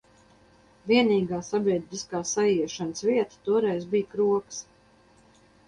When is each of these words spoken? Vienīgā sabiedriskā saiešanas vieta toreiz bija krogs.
Vienīgā 0.91 1.39
sabiedriskā 1.49 2.23
saiešanas 2.31 3.05
vieta 3.11 3.39
toreiz 3.51 3.87
bija 3.95 4.11
krogs. 4.17 4.67